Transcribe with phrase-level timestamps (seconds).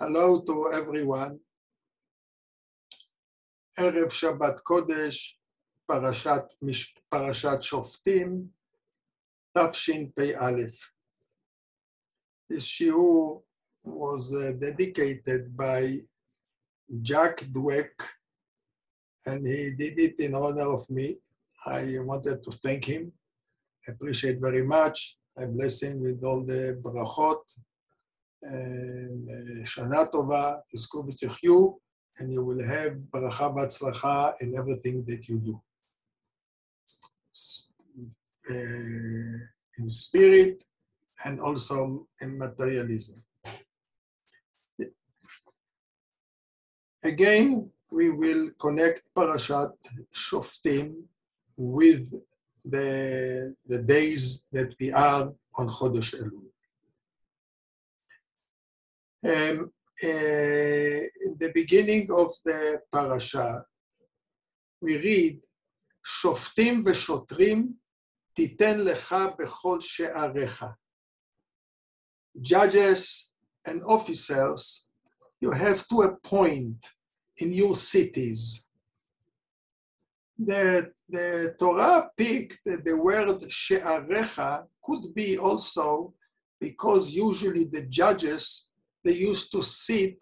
[0.00, 1.38] Hello to everyone.
[3.78, 5.40] ערב שבת קודש,
[5.86, 6.42] פרשת,
[7.08, 8.48] פרשת שופטים,
[9.58, 10.52] תשפ"א.
[12.48, 13.42] This shiur
[13.84, 16.00] was uh, dedicated by
[17.02, 17.96] Jack Dweck,
[19.26, 21.18] and he did it in honor of me.
[21.66, 23.12] I wanted to thank him.
[23.88, 25.18] I appreciate very much.
[25.38, 27.42] I bless him with all the brachot.
[29.64, 31.76] שנה טובה, תזכו ותחיו,
[32.18, 35.60] and you will have ברכה והצלחה in everything that you do.
[38.48, 40.62] Uh, in spirit
[41.24, 43.22] and also in materialism.
[47.02, 49.72] Again, we will connect Parashat
[50.14, 51.02] Shoftim
[51.56, 52.12] with
[52.64, 56.46] the, the days that we are on Chodesh Elul.
[59.24, 59.72] Um,
[60.04, 60.06] uh,
[61.26, 63.64] in the beginning of the parasha,
[64.80, 65.40] we read,
[66.04, 67.72] שופטים ושוטרים
[68.32, 70.64] תיתן לך בכל שעריך.
[72.38, 73.32] Judges
[73.66, 74.88] and officers,
[75.40, 76.80] you have to appoint
[77.40, 78.68] in your cities.
[80.38, 86.12] The, the Torah picked the word she'arecha could be also
[86.60, 88.69] because usually the judges
[89.03, 90.17] they used to sit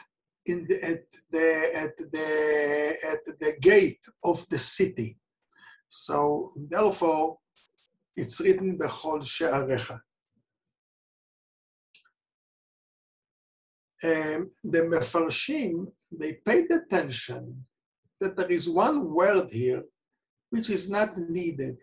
[0.46, 5.18] the, at the at the at the gate of the city.
[5.88, 7.38] So therefore,
[8.16, 10.02] it's written bechol she'arecha.
[14.02, 17.66] Um, the mefarshim they paid attention
[18.20, 19.84] that there is one word here
[20.50, 21.78] which is not needed.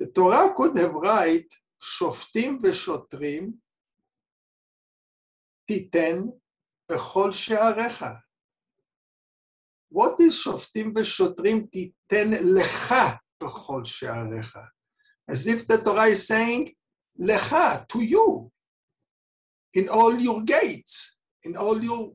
[0.00, 1.46] The Torah could have right
[1.80, 3.54] shoftim veshotrim
[5.66, 6.16] תיתן
[6.92, 8.04] בכל שעריך.
[9.94, 12.94] What is שופטים ושוטרים תיתן לך
[13.42, 14.58] בכל שעריך?
[15.30, 16.72] As if the Torah is saying,
[17.18, 18.50] lecha to you,
[19.74, 22.12] in all your gates, in all your,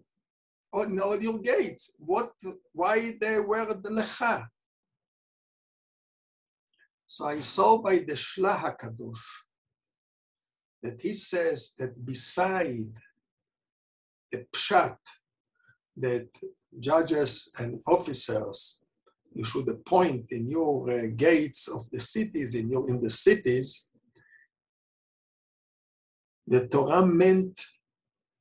[0.87, 1.95] in all your gates.
[1.99, 2.31] What,
[2.73, 4.47] why they were the lecha?
[7.05, 9.25] So I saw by the Shlah HaKadosh
[10.81, 12.93] that he says that beside
[14.31, 14.97] the pshat
[15.97, 16.27] that
[16.79, 18.83] judges and officers
[19.33, 23.89] you should appoint in your uh, gates of the cities in your in the cities
[26.47, 27.65] the torah meant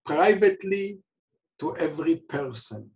[0.04, 1.00] privately
[1.60, 2.90] to every person.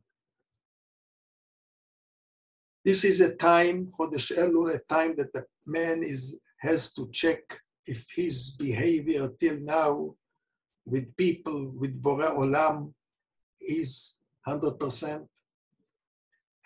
[2.84, 7.42] This is a time chodesh elul a time that the man is has to check
[7.86, 10.14] if his behavior till now
[10.86, 12.92] with people, with Bore Olam,
[13.60, 15.26] is 100%,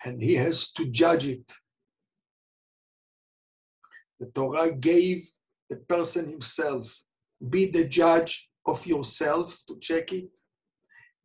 [0.05, 1.51] and he has to judge it.
[4.19, 5.29] The Torah gave
[5.69, 7.03] the person himself,
[7.49, 10.29] be the judge of yourself to check it,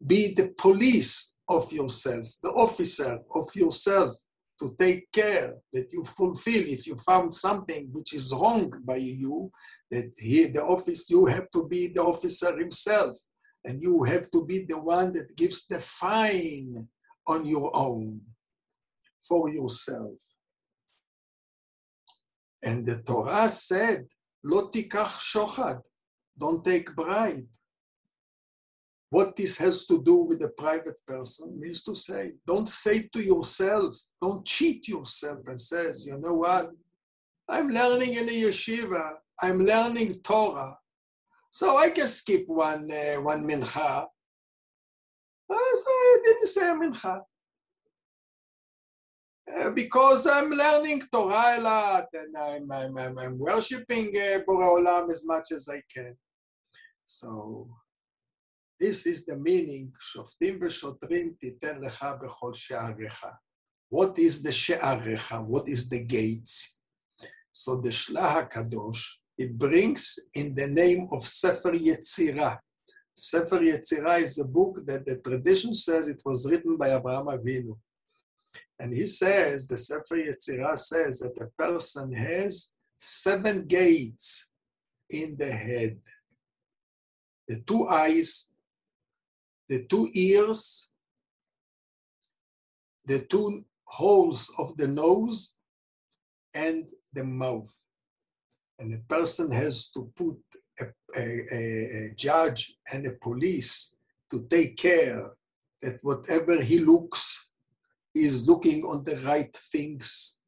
[0.07, 4.15] be the police of yourself, the officer of yourself
[4.61, 9.51] to take care that you fulfill if you found something which is wrong by you
[9.91, 13.19] that he the office you have to be the officer himself.
[13.65, 16.87] And you have to be the one that gives the fine
[17.27, 18.21] on your own
[19.27, 20.19] for yourself.
[22.63, 24.07] And the torah said
[24.43, 25.81] lo tikach shochad
[26.39, 27.47] don't take bribe
[29.15, 33.21] what this has to do with a private person means to say, don't say to
[33.23, 36.73] yourself, don't cheat yourself and says, you know what?
[37.49, 39.13] I'm learning in a yeshiva.
[39.41, 40.77] I'm learning Torah.
[41.53, 44.03] So I can skip one, uh, one mincha.
[45.49, 47.21] Uh, so I didn't say a mincha.
[49.57, 55.09] Uh, because I'm learning Torah a lot and I'm, I'm, I'm, I'm worshiping uh, Olam
[55.13, 56.17] as much as I can.
[57.05, 57.69] So
[58.79, 63.33] this is the meaning, Shoftim v'shotrim titen lecha bechol she'arecha.
[63.89, 65.45] What is the she'arecha?
[65.45, 66.79] What is the gates?
[67.53, 69.01] So the Shlah HaKadosh,
[69.39, 72.59] it brings in the name of Sefer Yetzirah.
[73.15, 77.77] Sefer Yetzirah is a book that the tradition says it was written by Abraham Avinu.
[78.81, 84.53] And he says, the Sefer Yetzirah says that a person has seven gates
[85.09, 86.01] in the head.
[87.47, 88.51] The two eyes,
[89.69, 90.91] the two ears,
[93.07, 95.57] the two holes of the nose,
[96.55, 97.73] and the mouth.
[98.79, 100.37] And a person has to put
[100.81, 100.85] a,
[101.17, 103.97] a, a, a judge and a police
[104.31, 105.31] to take care
[105.83, 107.53] that whatever he looks,
[108.13, 110.39] he is looking on the right things.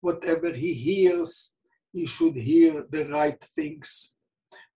[0.00, 1.56] Whatever he hears,
[1.92, 4.16] he should hear the right things.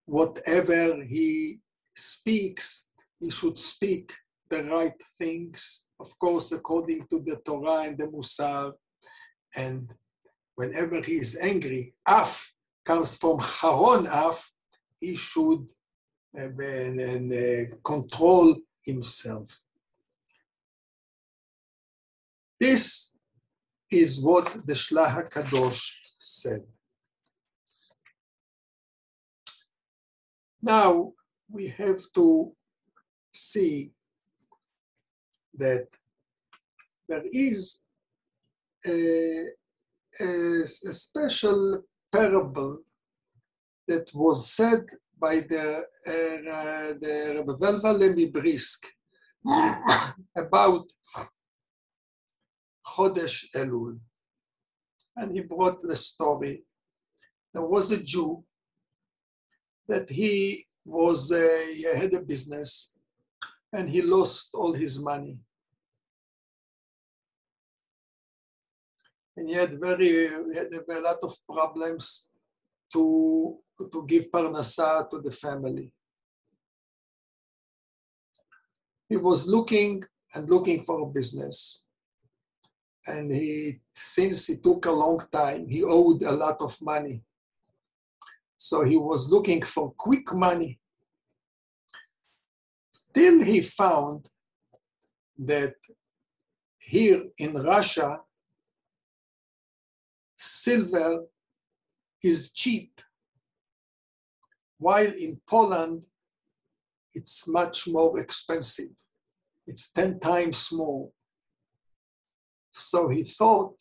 [0.06, 1.60] Whatever he
[1.94, 2.87] speaks,
[3.20, 4.12] he should speak
[4.48, 8.72] the right things, of course, according to the Torah and the Musar.
[9.56, 9.86] And
[10.54, 12.54] whenever he is angry, af
[12.84, 14.50] comes from Haron af,
[14.98, 15.68] he should
[16.38, 19.60] uh, uh, control himself.
[22.60, 23.12] This
[23.90, 25.82] is what the Shlah Kadosh
[26.18, 26.62] said.
[30.60, 31.12] Now
[31.50, 32.52] we have to
[33.38, 33.92] see
[35.54, 35.86] that
[37.08, 37.84] there is
[38.86, 39.44] a,
[40.20, 41.82] a, a special
[42.12, 42.78] parable
[43.86, 44.84] that was said
[45.18, 48.86] by the, uh, the Rebbe Velvel Brisk
[50.36, 50.86] about
[52.86, 53.98] Chodesh Elul.
[55.16, 56.62] And he brought the story.
[57.52, 58.44] There was a Jew
[59.88, 62.97] that he was a, he had a business
[63.72, 65.38] and he lost all his money.
[69.36, 72.28] And he had very he had a lot of problems
[72.92, 73.58] to,
[73.92, 75.92] to give parnasa to the family.
[79.08, 80.02] He was looking
[80.34, 81.82] and looking for a business.
[83.06, 87.22] And he, since it took a long time, he owed a lot of money.
[88.58, 90.78] So he was looking for quick money.
[93.10, 94.28] Still, he found
[95.38, 95.74] that
[96.78, 98.20] here in Russia,
[100.36, 101.24] silver
[102.22, 103.00] is cheap,
[104.78, 106.04] while in Poland,
[107.14, 108.90] it's much more expensive.
[109.66, 111.10] It's 10 times more.
[112.70, 113.76] So he thought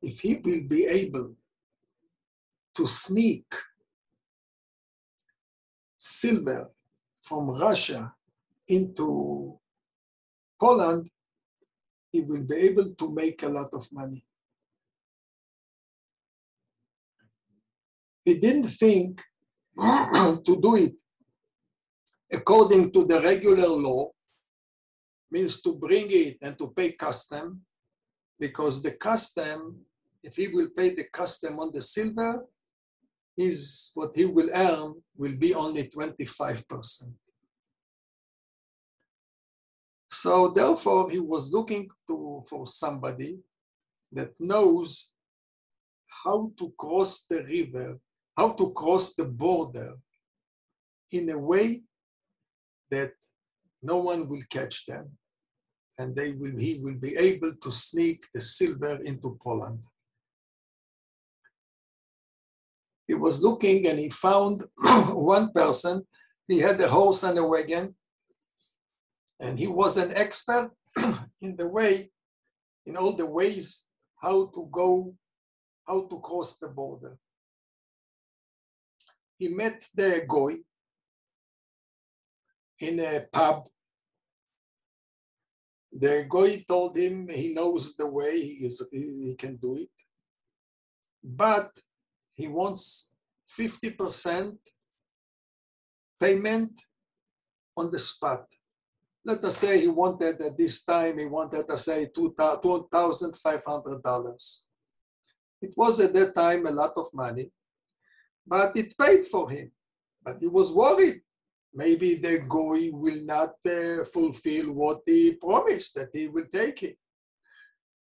[0.00, 1.34] if he will be able
[2.74, 3.44] to sneak
[5.98, 6.70] silver
[7.20, 8.14] from Russia
[8.76, 9.58] into
[10.60, 11.08] Poland,
[12.10, 14.24] he will be able to make a lot of money.
[18.24, 19.20] He didn't think
[19.78, 20.94] to do it
[22.32, 24.10] according to the regular law,
[25.30, 27.62] means to bring it and to pay custom,
[28.38, 29.80] because the custom,
[30.22, 32.44] if he will pay the custom on the silver,
[33.36, 37.14] is what he will earn will be only 25%.
[40.22, 43.40] So therefore, he was looking to, for somebody
[44.12, 45.14] that knows
[46.06, 47.98] how to cross the river,
[48.36, 49.94] how to cross the border
[51.10, 51.82] in a way
[52.92, 53.14] that
[53.82, 55.10] no one will catch them
[55.98, 59.80] and they will, he will be able to sneak the silver into Poland.
[63.08, 64.64] he was looking and he found
[65.10, 66.06] one person.
[66.46, 67.96] He had a horse and a wagon,
[69.42, 70.70] and he was an expert
[71.42, 72.12] in the way,
[72.86, 73.86] in all the ways
[74.20, 75.14] how to go,
[75.84, 77.18] how to cross the border.
[79.36, 80.58] He met the goy
[82.78, 83.66] in a pub.
[85.90, 89.90] The goy told him he knows the way, he, is, he can do it.
[91.22, 91.72] But
[92.36, 93.12] he wants
[93.58, 94.56] 50%
[96.20, 96.80] payment
[97.76, 98.46] on the spot.
[99.24, 104.60] Let us say he wanted at this time, he wanted to say $2,500.
[105.60, 107.52] It was at that time a lot of money,
[108.44, 109.70] but it paid for him.
[110.24, 111.22] But he was worried.
[111.72, 116.98] Maybe the goy will not uh, fulfill what he promised that he will take it.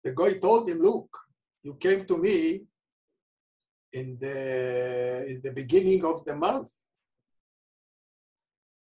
[0.04, 1.16] The goy told him, look,
[1.64, 2.66] you came to me
[3.94, 6.74] in the in the beginning of the month.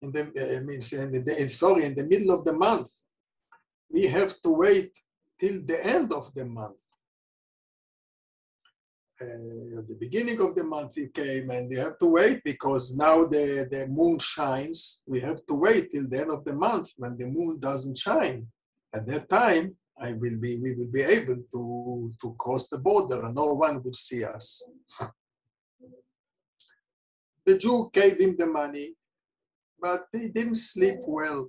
[0.03, 2.91] In the uh, means in the sorry in the middle of the month,
[3.91, 4.97] we have to wait
[5.39, 6.81] till the end of the month.
[9.23, 13.27] Uh, the beginning of the month we came and you have to wait because now
[13.27, 15.03] the, the moon shines.
[15.07, 18.47] We have to wait till the end of the month when the moon doesn't shine.
[18.95, 23.23] At that time, I will be, we will be able to, to cross the border
[23.27, 24.63] and no one will see us.
[27.43, 28.95] The Jew gave him the money,
[29.81, 31.49] but he didn't sleep well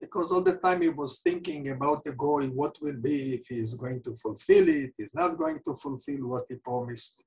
[0.00, 3.56] because all the time he was thinking about the goy, what will be if he
[3.56, 7.22] is going to fulfill it, he's not going to fulfill what he promised.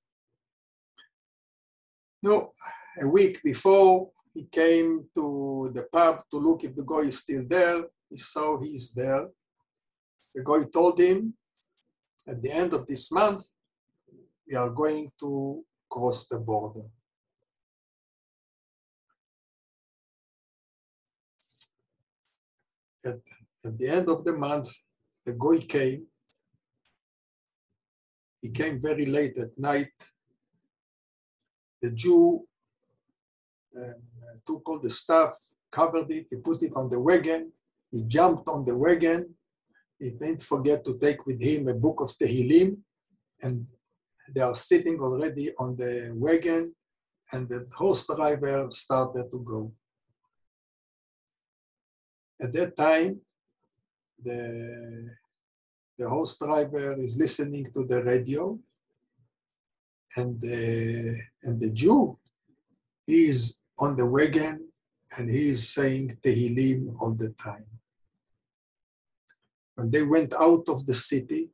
[2.22, 2.52] No,
[3.00, 7.44] a week before, he came to the pub to look if the guy is still
[7.48, 7.84] there.
[8.10, 9.28] He saw he's there.
[10.34, 11.36] The guy told him,
[12.28, 13.46] at the end of this month,
[14.48, 16.86] we are going to cross the border.
[23.06, 23.20] At,
[23.66, 24.70] at the end of the month,
[25.26, 26.08] the guy came.
[28.42, 29.94] He came very late at night.
[31.82, 32.46] The Jew
[33.76, 33.96] um,
[34.46, 35.36] took all the stuff,
[35.72, 37.52] covered it, he put it on the wagon,
[37.92, 39.34] he jumped on the wagon,
[40.00, 42.78] he didn't forget to take with him a book of Tehillim,
[43.42, 43.66] and
[44.34, 46.76] they are sitting already on the wagon,
[47.32, 49.72] and the horse driver started to go.
[52.42, 53.22] At that time,
[54.22, 55.10] the,
[55.98, 58.60] the horse driver is listening to the radio,
[60.16, 62.18] and the, and the Jew
[63.08, 64.68] is on the wagon
[65.18, 67.66] and he is saying Tehillim all the time.
[69.76, 71.50] When they went out of the city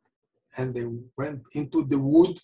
[0.58, 0.86] and they
[1.18, 2.40] went into the wood,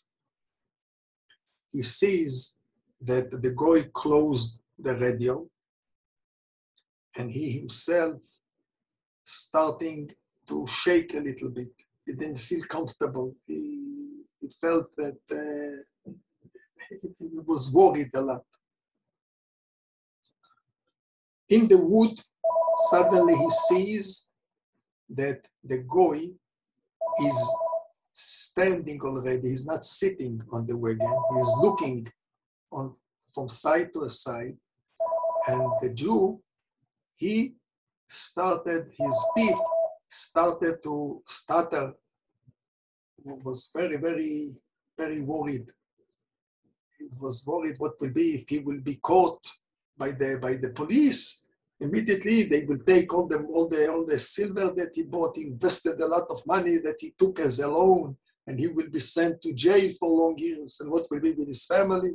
[1.72, 2.58] he sees
[3.02, 5.46] that the guy closed the radio
[7.18, 8.22] and he himself
[9.24, 10.12] starting
[10.48, 11.74] to shake a little bit.
[12.06, 13.36] He didn't feel comfortable.
[13.46, 16.12] He, he felt that uh,
[16.90, 18.44] he was worried a lot
[21.50, 22.20] in the wood,
[22.90, 24.30] suddenly he sees
[25.10, 26.20] that the goy
[27.24, 27.54] is
[28.12, 29.50] standing already.
[29.50, 31.14] He's not sitting on the wagon.
[31.36, 32.08] He's looking
[32.72, 32.94] on
[33.34, 34.58] from side to side.
[35.48, 36.42] And the Jew,
[37.16, 37.56] he
[38.08, 39.58] started, his teeth
[40.08, 41.94] started to stutter.
[43.24, 44.56] He was very, very,
[44.98, 45.68] very worried.
[46.98, 49.46] He was worried what will be if he will be caught
[49.98, 51.44] by the by the police,
[51.80, 56.00] immediately they will take all the all the all the silver that he bought, invested
[56.00, 58.18] a lot of money that he took as a loan,
[58.48, 60.80] and he will be sent to jail for long years.
[60.80, 62.14] And what will be with his family?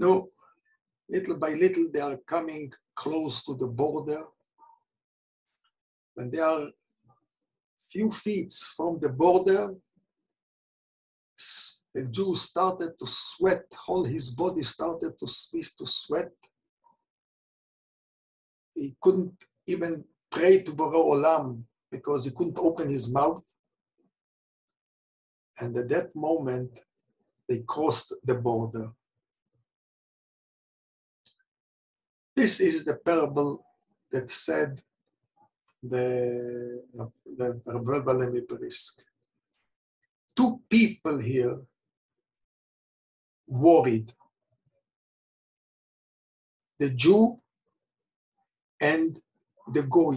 [0.00, 0.28] No,
[1.10, 4.22] little by little they are coming close to the border.
[6.14, 6.70] When they are
[7.86, 9.74] few feet from the border,
[11.94, 16.32] the Jew started to sweat, all his body started to, to sweat.
[18.74, 23.44] He couldn't even pray to Borei Olam because he couldn't open his mouth.
[25.58, 26.70] And at that moment,
[27.46, 28.92] they crossed the border.
[32.40, 33.62] This is the parable
[34.10, 34.80] that said
[35.82, 36.82] the,
[37.36, 39.02] the Rabbi Brisk.
[40.34, 41.60] Two people here
[43.46, 44.10] worried.
[46.78, 47.38] The Jew
[48.80, 49.14] and
[49.74, 50.16] the Goy.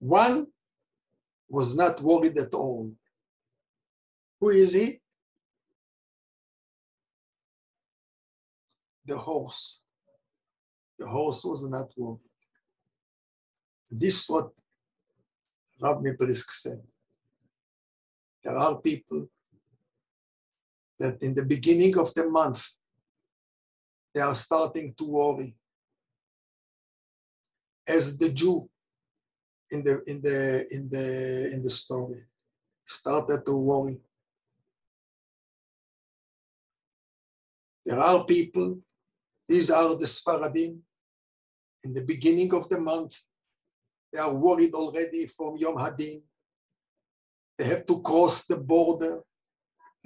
[0.00, 0.48] One
[1.48, 2.92] was not worried at all.
[4.40, 5.00] Who is he?
[9.06, 9.84] The horse.
[10.98, 12.20] The horse was not worried.
[13.90, 14.50] This is what
[15.80, 16.80] Rabbi Brisk said.
[18.42, 19.28] There are people
[20.98, 22.64] that in the beginning of the month,
[24.14, 25.54] they are starting to worry.
[27.86, 28.68] As the Jew
[29.70, 32.24] in the in the in the in the story
[32.84, 33.98] started to worry.
[37.84, 38.78] There are people,
[39.48, 40.78] these are the Sfaradim,
[41.84, 43.14] in the beginning of the month,
[44.12, 46.22] they are worried already from Yom Hadin.
[47.58, 49.20] They have to cross the border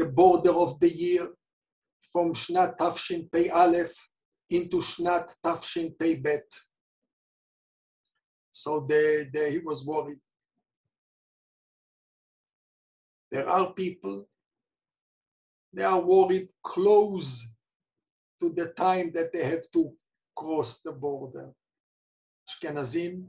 [0.00, 1.28] the border of the year
[2.10, 3.94] from Shnat Tafshin Pei Aleph
[4.48, 6.48] into Shnat Tafshin Pei Bet.
[8.50, 10.20] So the, the, he was worried.
[13.30, 14.26] There are people,
[15.70, 17.46] they are worried close
[18.40, 19.92] to the time that they have to
[20.34, 21.50] cross the border.
[22.48, 23.26] Ashkenazim,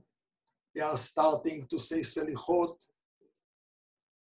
[0.73, 2.75] they are starting to say Selichot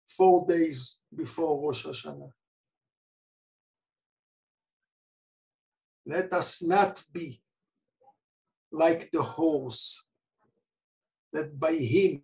[0.05, 2.31] four days before Rosh Hashanah.
[6.05, 7.41] Let us not be
[8.71, 10.09] like the horse
[11.31, 12.21] that by him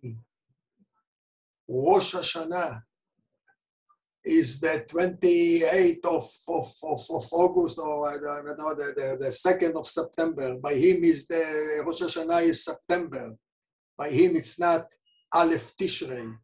[1.66, 2.82] Rosh Hashanah
[4.24, 9.30] is the 28th of, of, of, of August or I don't know, the, the, the
[9.30, 10.56] 2nd of September.
[10.56, 13.34] By him is the Rosh Hashanah is September.
[13.96, 14.86] By him it's not
[15.32, 16.36] Aleph Tishrei.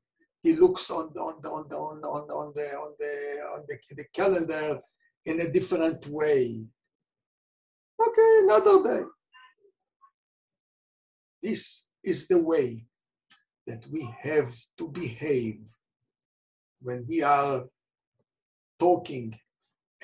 [0.43, 3.65] He looks on the, on the, on the, on the, on the, on the, on
[3.69, 4.79] the, the calendar
[5.25, 6.67] in a different way.
[8.01, 9.05] Okay, another day.
[11.43, 12.87] This is the way
[13.67, 15.61] that we have to behave
[16.81, 17.65] when we are
[18.79, 19.39] talking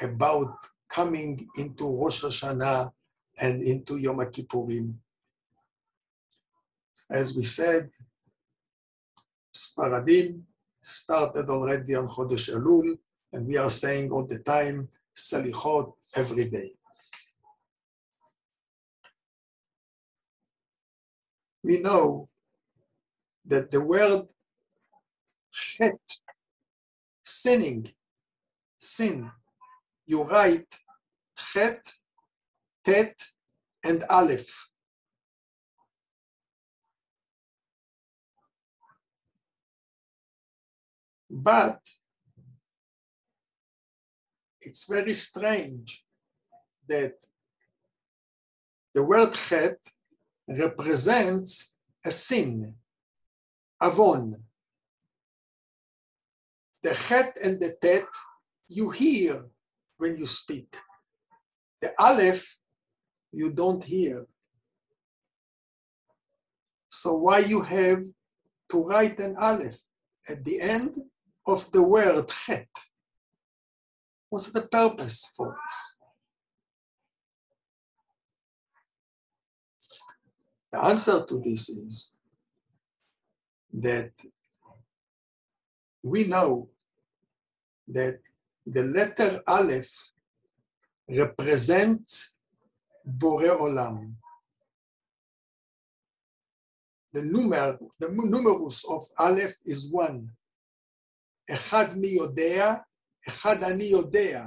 [0.00, 0.56] about
[0.88, 2.92] coming into Rosh Hashanah
[3.40, 4.94] and into Yom Kippurim.
[7.10, 7.90] As we said,
[9.54, 10.42] Sfaradim
[10.82, 12.98] started already on Chodesh Elul,
[13.32, 16.72] and we are saying all the time, Selichot every day.
[21.62, 22.28] We know
[23.46, 24.26] that the word
[25.52, 26.00] chet,
[27.32, 27.88] sinning,
[28.78, 29.30] sin,
[30.06, 30.72] you write
[31.38, 31.82] chet,
[32.84, 33.16] tet,
[33.84, 34.70] and aleph.
[41.30, 41.80] But
[44.60, 46.04] it's very strange
[46.88, 47.14] that
[48.94, 49.78] the word chet
[50.46, 52.74] represents a sin,
[53.82, 54.44] avon.
[56.82, 58.06] The chet and the tet
[58.68, 59.44] you hear
[59.98, 60.76] when you speak.
[61.80, 62.58] The aleph
[63.30, 64.26] you don't hear.
[66.88, 68.04] So why you have
[68.70, 69.80] to write an aleph
[70.28, 70.90] at the end
[71.46, 72.68] of the word chet?
[74.28, 75.96] What's the purpose for this?
[80.72, 82.16] The answer to this is
[83.74, 84.12] that
[86.03, 86.69] we know
[87.87, 88.19] that
[88.65, 90.11] the letter Aleph
[91.09, 92.37] represents
[93.05, 94.13] Bore Olam.
[97.13, 100.29] The numer, the numerus of Aleph is one.
[101.49, 102.75] אחד מי יודע,
[103.27, 104.45] אחד אני יודע,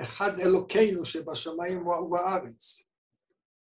[0.00, 2.90] אחד אלוקינו שבשמיים ובארץ.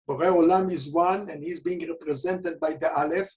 [0.07, 3.31] Bore Olam is one and he's being represented by the Aleph.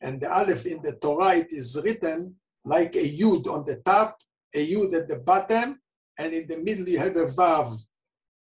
[0.00, 4.17] And the Aleph in the Torah, it is written like a Yud on the top,
[4.53, 5.79] a Yud at the bottom,
[6.17, 7.73] and in the middle you have a Vav,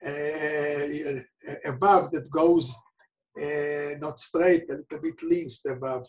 [0.05, 2.75] uh, a Vav that goes
[3.41, 6.07] uh, not straight, a little bit leans the Vav.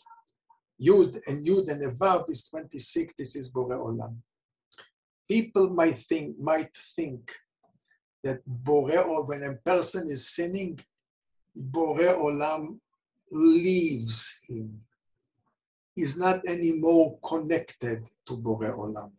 [0.82, 4.17] Yud and Yud and a Vav is 26, this is Bore Olam.
[5.30, 7.32] People might think, might think
[8.24, 10.80] that Bore, when a person is sinning,
[11.56, 12.80] Bore Olam
[13.32, 14.82] leaves him.
[15.95, 19.12] He's not anymore connected to Bore Olam.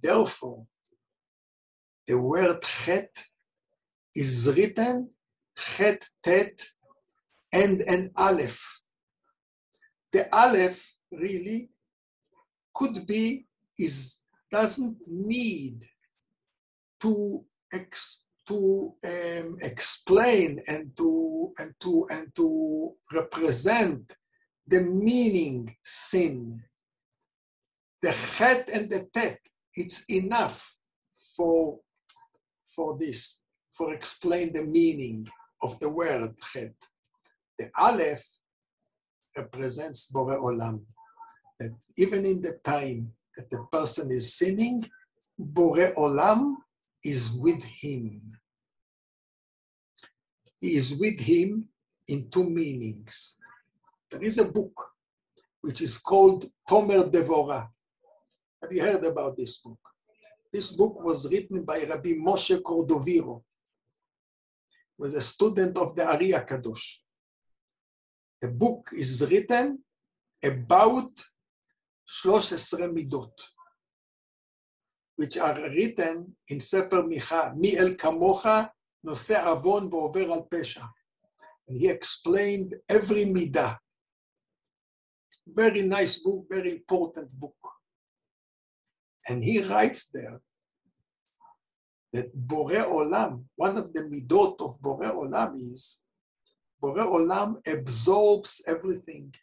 [0.00, 0.66] Therefore,
[2.06, 3.14] the word chet
[4.14, 5.10] is written
[5.56, 6.62] chet tet
[7.52, 8.82] and an aleph.
[10.12, 11.70] The aleph really
[12.72, 13.46] could be
[13.78, 14.18] is
[14.50, 15.84] doesn't need
[17.00, 24.16] to ex, to um, explain and to and to and to represent
[24.66, 26.58] the meaning sin.
[28.00, 29.38] The chet and the tet,
[29.74, 30.76] it's enough
[31.36, 31.80] for
[32.64, 35.28] for this, for explain the meaning
[35.62, 36.74] of the word chet.
[37.58, 38.24] The aleph
[39.36, 40.80] represents Bore Olam.
[41.60, 44.88] That even in the time that the person is sinning,
[45.38, 46.56] Bore Olam
[47.10, 48.20] is with him.
[50.60, 51.68] He is with him
[52.08, 53.38] in two meanings.
[54.10, 54.74] There is a book
[55.60, 57.68] which is called Tomer Devora.
[58.62, 59.78] Have you heard about this book?
[60.52, 63.42] This book was written by Rabbi Moshe Cordovero,
[64.96, 66.86] was a student of the Ari Kadosh.
[68.40, 69.78] The book is written
[70.42, 71.10] about
[72.08, 73.32] 13 midot,
[75.18, 78.70] which are written in Sefer Micha, Mi El Kamocha,
[79.02, 80.88] Nose Avon Ve'over Al Pesha.
[81.66, 83.78] And he explained every midah.
[85.44, 87.56] Very nice book, very important book.
[89.28, 90.40] And he writes there
[92.12, 96.04] that Bore Olam, one of the midot of Bore Olam is
[96.80, 99.34] Bore Olam absorbs everything.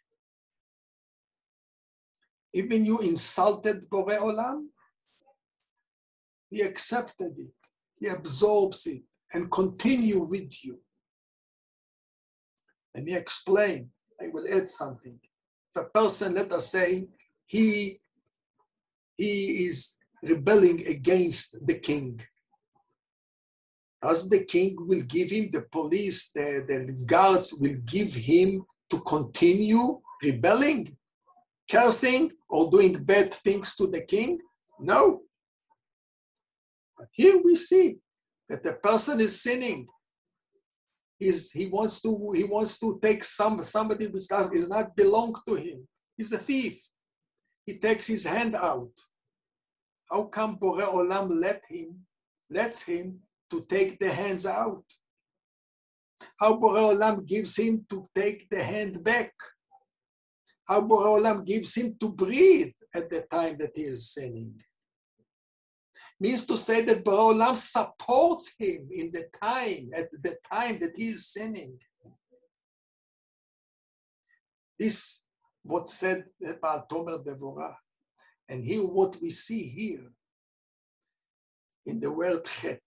[2.54, 4.68] Even you insulted Bore Olam,
[6.50, 7.52] he accepted it,
[7.98, 10.78] he absorbs it, and continue with you.
[12.94, 13.88] And he explained,
[14.20, 15.18] I will add something.
[15.70, 17.08] If a person, let us say,
[17.44, 17.98] he
[19.16, 22.20] he is rebelling against the king.
[24.02, 29.00] As the king will give him, the police, the, the guards will give him to
[29.00, 30.96] continue rebelling?
[31.70, 34.38] cursing or doing bad things to the king?
[34.78, 35.22] No.
[37.16, 37.96] Here we see
[38.50, 39.86] that the person is sinning.
[41.18, 45.54] He wants to he wants to take some somebody which does is not belong to
[45.54, 45.88] him.
[46.14, 46.78] He's a thief.
[47.64, 48.92] He takes his hand out.
[50.10, 52.06] How come Bore Olam let him
[52.50, 54.84] lets him to take the hands out?
[56.38, 59.32] How Bore Olam gives him to take the hand back?
[60.68, 64.60] How Bore Olam gives him to breathe at the time that he is sinning?
[66.18, 70.96] Means to say that Bore Olam supports him in the time, at the time that
[70.96, 71.78] he is sinning.
[74.78, 75.26] This
[75.62, 77.74] what said about Tomer Devorah.
[78.48, 80.10] And here what we see here
[81.84, 82.82] in the word chet,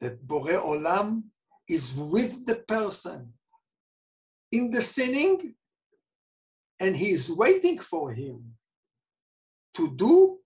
[0.00, 1.24] that Bore Olam
[1.68, 3.32] is with the person
[4.50, 5.54] in the sinning
[6.80, 8.54] and he is waiting for him
[9.74, 10.38] to do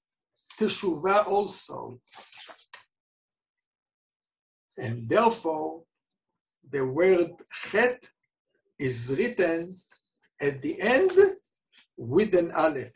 [0.58, 2.00] teshuvah also.
[4.76, 5.82] And therefore,
[6.68, 8.08] the word chet
[8.78, 9.76] is written
[10.40, 11.12] at the end
[11.96, 12.94] with an aleph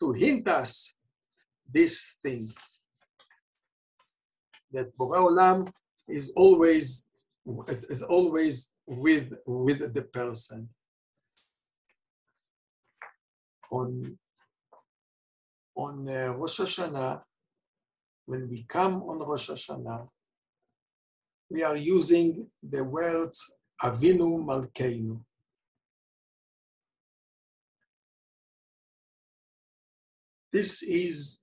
[0.00, 0.98] to hint us
[1.70, 2.48] this thing
[4.72, 5.70] that Borei Olam
[6.08, 7.08] is always
[7.88, 10.68] is always with with the person.
[13.70, 14.18] On
[15.76, 17.22] on uh, Rosh Hashanah,
[18.26, 20.08] when we come on Rosh Hashanah,
[21.50, 25.20] we are using the words Avinu Malkeinu.
[30.52, 31.42] This is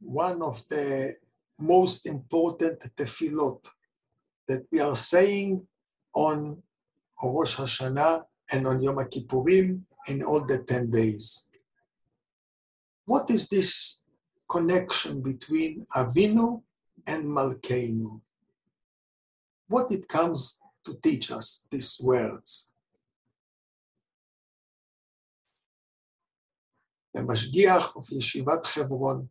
[0.00, 1.16] one of the
[1.58, 3.68] most important tefillot
[4.48, 5.66] that we are saying
[6.14, 6.62] on
[7.22, 11.48] Rosh Hashanah and on Yom Kippurim in all the 10 days.
[13.04, 14.02] What is this
[14.48, 16.62] connection between Avinu
[17.06, 18.20] and Malkeinu?
[19.68, 22.70] What it comes to teach us, these words?
[27.12, 29.28] The Mashgiach of Yeshivat Hebron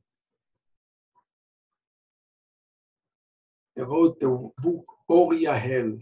[3.76, 5.98] he wrote the book Or Yahel.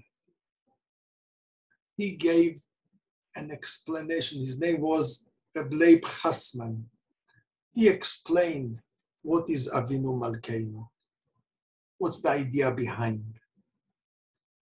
[1.95, 2.61] He gave
[3.35, 4.39] an explanation.
[4.39, 6.89] His name was Reb Leib Chasman
[7.73, 8.79] he explained
[9.21, 10.87] what is Avinu Malkeinu.
[11.97, 13.25] What's the idea behind?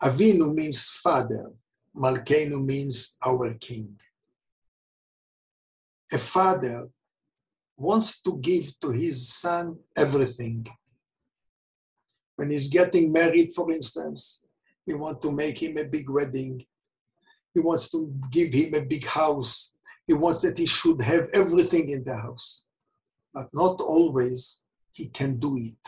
[0.02, 1.52] Avinu means father.
[1.96, 3.98] Malkeinu means our king.
[6.12, 6.90] A father
[7.76, 10.66] wants to give to his son everything.
[12.36, 14.46] When he's getting married, for instance,
[14.86, 16.66] he wants to make him a big wedding.
[17.54, 19.80] He wants to give him a big house.
[20.06, 22.67] He wants that he should have everything in the house
[23.38, 25.86] but not always he can do it.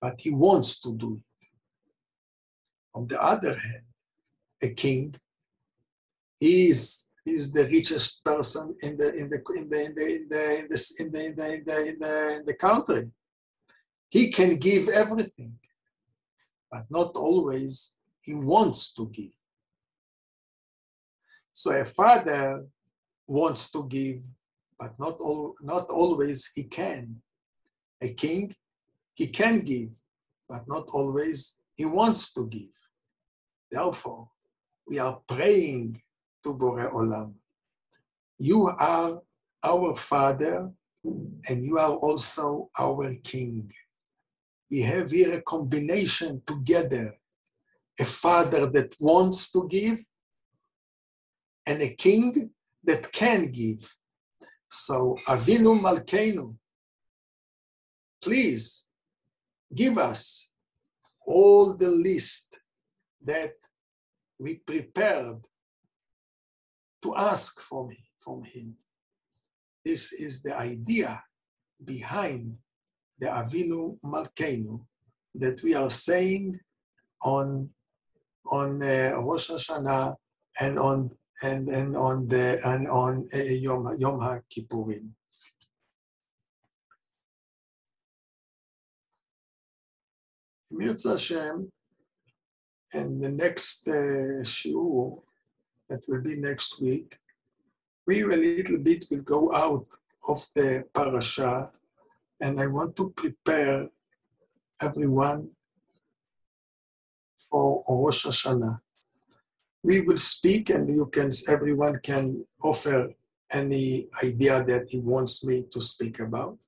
[0.00, 1.40] But he wants to do it.
[2.94, 3.86] On the other hand,
[4.62, 5.16] a king,
[6.38, 10.28] he is, is the richest person in the in the in the in the in
[10.30, 13.10] the in the in the in the, in the, in the, in the country.
[14.10, 15.58] He can give everything,
[16.70, 19.36] but not always he wants to give.
[21.50, 22.64] So a father
[23.26, 24.22] wants to give
[24.78, 27.16] but not, all, not always he can.
[28.00, 28.54] A king,
[29.14, 29.90] he can give,
[30.48, 32.76] but not always he wants to give.
[33.70, 34.28] Therefore,
[34.86, 36.00] we are praying
[36.44, 37.34] to Bore Olam.
[38.38, 39.20] You are
[39.62, 40.70] our Father,
[41.04, 43.72] and you are also our King.
[44.70, 47.18] We have here a combination together
[47.98, 49.98] a father that wants to give,
[51.66, 52.50] and a king
[52.84, 53.96] that can give.
[54.68, 56.54] So Avinu Malkeinu,
[58.22, 58.84] please
[59.74, 60.52] give us
[61.26, 62.58] all the list
[63.24, 63.52] that
[64.38, 65.38] we prepared
[67.02, 68.76] to ask from, from him.
[69.84, 71.22] This is the idea
[71.84, 72.56] behind
[73.18, 74.84] the Avinu Malkeinu
[75.34, 76.58] that we are saying
[77.22, 77.70] on,
[78.50, 80.14] on uh, Rosh Hashanah
[80.60, 81.10] and on
[81.42, 85.10] and and on the and on uh, Yom Yom HaKippurim.
[90.70, 91.72] Hashem,
[92.92, 95.22] and the next uh, shiur
[95.88, 97.16] that will be next week,
[98.06, 99.86] we a little bit will go out
[100.28, 101.70] of the parasha,
[102.40, 103.88] and I want to prepare
[104.82, 105.50] everyone
[107.50, 108.80] for Rosh Hashanah
[109.82, 113.12] we will speak and you can everyone can offer
[113.50, 116.58] any idea that he wants me to speak about.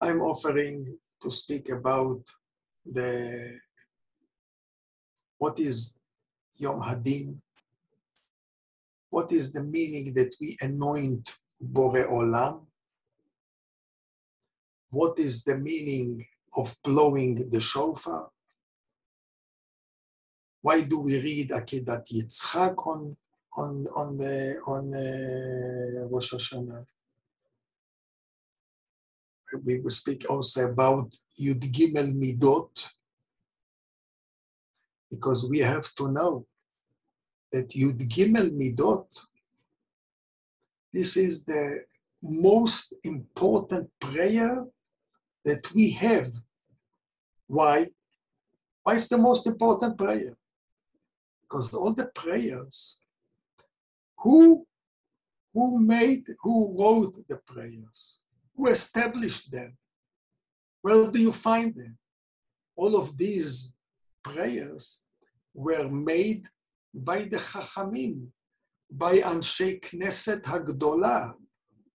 [0.00, 2.22] I'm offering to speak about
[2.84, 3.58] the
[5.38, 5.98] what is
[6.58, 7.40] Yom Hadin,
[9.10, 12.66] what is the meaning that we anoint Bore Olam,
[14.90, 16.24] what is the meaning
[16.56, 18.28] of blowing the shofar,
[20.62, 23.16] why do we read Akedat Yitzchak on
[23.56, 26.86] on on the on uh, Rosh Hashanah?
[29.64, 32.88] We will speak also about Yud Gimel Midot,
[35.10, 36.46] because we have to know
[37.52, 39.08] that Yud Gimel Midot,
[40.92, 41.84] this is the
[42.22, 44.64] most important prayer
[45.44, 46.30] that we have.
[47.48, 47.88] Why?
[48.84, 50.36] Why is the most important prayer?
[51.52, 53.02] Because all the prayers,
[54.20, 54.66] who,
[55.52, 58.22] who made, who wrote the prayers?
[58.56, 59.76] Who established them?
[60.80, 61.98] Where do you find them?
[62.74, 63.74] All of these
[64.24, 65.02] prayers
[65.52, 66.46] were made
[66.94, 68.28] by the Chachamim,
[68.90, 71.34] by Anshe Knesset Hagdolah.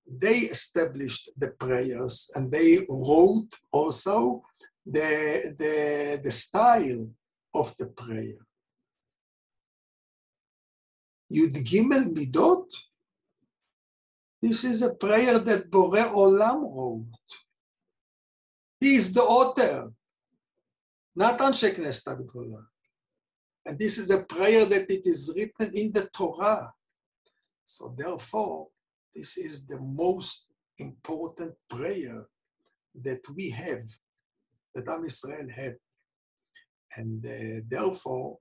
[0.06, 4.43] They established the prayers and they wrote also
[4.86, 7.10] the, the, the style
[7.56, 8.47] of the prayer.
[11.32, 12.66] Yud Gimel Midot,
[14.42, 17.30] this is a prayer that Bore Olam wrote.
[18.80, 19.92] He is the author,
[21.16, 22.66] not Anshe Knesset Hagdolah.
[23.66, 26.72] And this is a prayer that it is written in the Torah.
[27.66, 28.68] So therefore,
[29.13, 32.28] this is the most important prayer
[33.04, 33.84] that we have,
[34.74, 35.76] that Am Israel have.
[36.96, 38.38] And uh, therefore,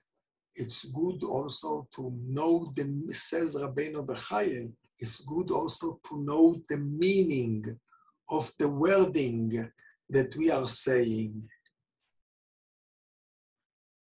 [0.57, 6.79] it's good also to know the, says Rabbeinu Bechaye, it's good also to know the
[6.79, 7.79] meaning
[8.31, 9.71] of the wording
[10.09, 11.49] that we are saying.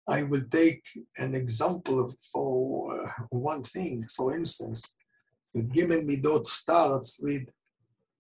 [0.09, 0.85] I will take
[1.19, 4.07] an example for uh, one thing.
[4.17, 4.97] For instance,
[5.55, 7.43] Yud Gimel Midot starts with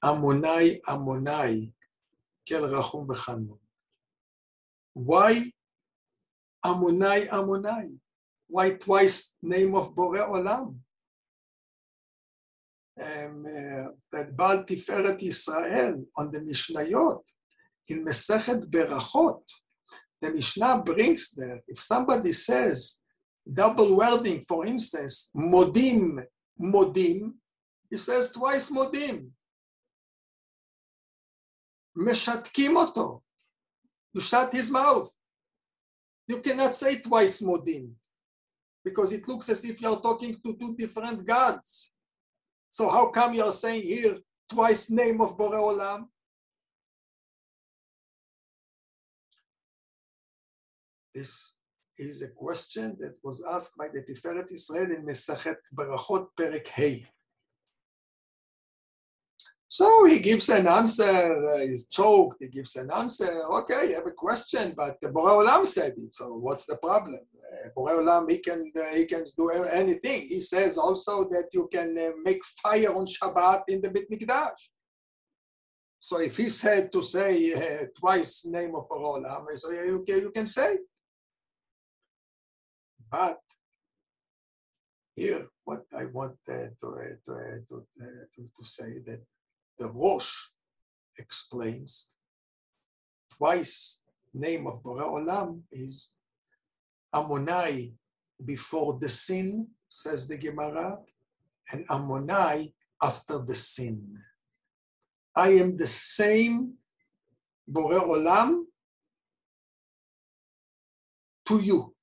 [0.02, 1.70] Amonai, Amonai,
[2.46, 3.48] Kel Rachum.
[4.92, 5.52] Why
[6.64, 7.98] Amonai, Amonai?
[8.47, 10.75] Why twice name of Bore Olam?
[13.01, 17.23] Um, uh, that Baal Tiferet Israel on the Mishnayot
[17.89, 19.41] in Mesechet Berachot
[20.21, 23.01] the Mishnah brings there, if somebody says
[23.51, 26.23] double wording, for instance, modim,
[26.61, 27.33] modim,
[27.89, 29.31] he says twice modim.
[31.95, 33.21] משתקים אותו.
[34.13, 35.09] You shut his mouth.
[36.27, 37.95] You cannot say twice modim
[38.86, 41.96] because it looks as if you're talking to two different gods.
[42.70, 44.18] So how come you're saying here
[44.48, 46.04] twice name of Bore Olam?
[51.12, 51.58] This
[51.98, 57.06] is a question that was asked by the Tiferet Israel in Mesachet Berachot Perek Hey.
[59.78, 61.14] So he gives an answer,
[61.52, 65.34] uh, he's choked, he gives an answer, okay, you have a question, but the Borei
[65.40, 67.20] Olam said it, so what's the problem?
[67.46, 70.28] Uh, Borei Olam, he can, uh, he can do anything.
[70.30, 74.62] He says also that you can uh, make fire on Shabbat in the Beit Mikdash.
[76.00, 80.30] So if he said to say uh, twice name of Borei Olam, so you, you
[80.30, 80.78] can say.
[83.10, 83.40] But
[85.14, 87.32] here, what I want uh, to, uh, to,
[87.68, 87.84] to,
[88.34, 89.20] to, to, say that
[89.78, 90.32] the Rosh
[91.18, 92.10] explains
[93.36, 96.14] twice name of Bore Olam is
[97.14, 97.92] Amonai
[98.44, 100.98] before the sin, says the Gemara,
[101.72, 104.18] and Amonai after the sin.
[105.34, 106.74] I am the same
[107.66, 108.64] Bore Olam
[111.46, 111.94] to you.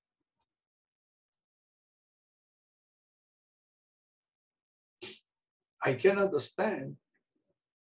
[5.86, 6.96] I can understand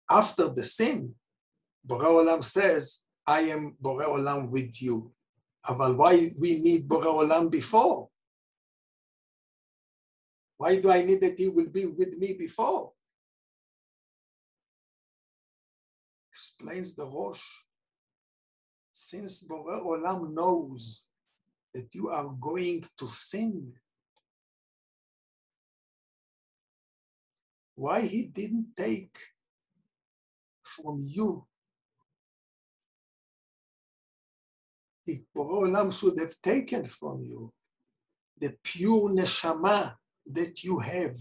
[0.10, 1.14] after the sin,
[1.84, 5.12] Bore Olam says, I am Bore Olam with you.
[5.68, 8.10] But why we need Bore Olam before?
[10.58, 12.92] Why do I need that he will be with me before?
[16.32, 17.44] Explains the Rosh.
[18.92, 21.08] Since Bore Olam knows
[21.74, 23.74] that you are going to sin,
[27.76, 29.18] why he didn't take
[30.82, 31.46] from you.
[35.06, 37.52] If Olam should have taken from you
[38.40, 39.96] the pure neshama
[40.32, 41.16] that you have.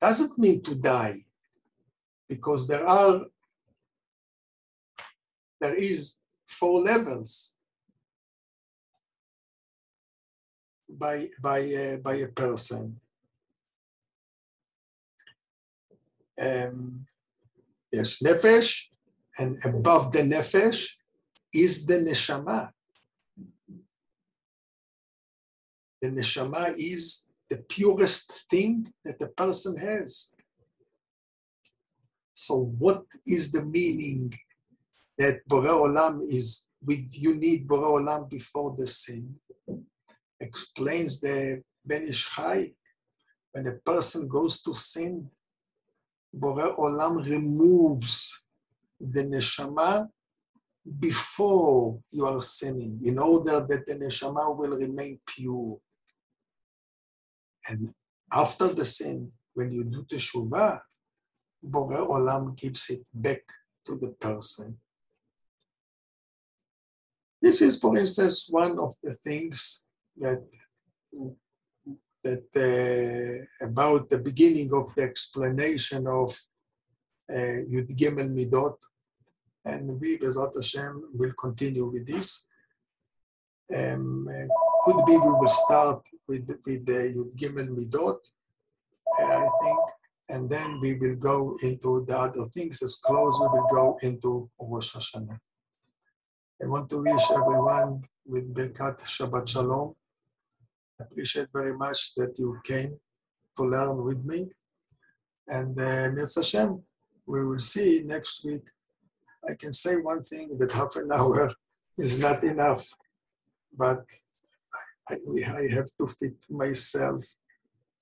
[0.00, 1.16] doesn't mean to die,
[2.28, 3.24] because there are
[5.60, 7.56] there is four levels
[10.88, 13.00] by by uh, by a person.
[16.40, 17.06] Um,
[17.92, 18.88] yes, nefesh,
[19.38, 20.90] and above the nefesh
[21.52, 22.70] is the neshama.
[26.02, 30.34] The neshama is the purest thing that the person has.
[32.32, 34.34] So, what is the meaning
[35.18, 39.36] that Borei Olam is with you need Borei Olam before the sin?
[40.40, 42.72] Explains the Ben Ish Chai.
[43.52, 45.30] When a person goes to sin,
[46.36, 48.46] Borei Olam removes
[48.98, 50.08] the neshama
[50.98, 55.78] before you are sinning, in order that the neshama will remain pure.
[57.68, 57.94] And
[58.32, 60.80] after the sin, when you do teshuvah,
[61.64, 63.42] Borei Olam gives it back
[63.86, 64.78] to the person.
[67.40, 69.84] This is, for instance, one of the things
[70.16, 70.42] that
[72.24, 76.30] that uh, about the beginning of the explanation of
[77.30, 78.76] uh, Yud Gimel Midot,
[79.64, 82.48] and we, Bezat Hashem, will continue with this.
[83.74, 84.48] Um, uh,
[84.84, 88.20] could be we will start with with the Yud Gimel Midot,
[89.20, 89.84] uh, I think,
[90.28, 92.82] and then we will go into the other things.
[92.82, 95.38] As close, we will go into Rosh Hashanah.
[96.62, 99.94] I want to wish everyone with Birkat Shabbat Shalom.
[101.00, 102.98] Appreciate very much that you came
[103.56, 104.46] to learn with me.
[105.46, 106.82] And uh, Mirz Hashem,
[107.26, 108.64] we will see next week.
[109.48, 111.50] I can say one thing that half an hour
[111.98, 112.86] is not enough,
[113.76, 114.04] but
[115.08, 115.16] I,
[115.58, 117.24] I have to fit myself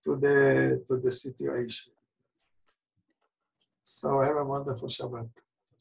[0.05, 1.92] to the to the situation.
[3.83, 5.28] So have a wonderful Shabbat.